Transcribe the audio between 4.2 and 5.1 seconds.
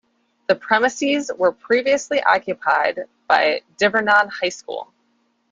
High School.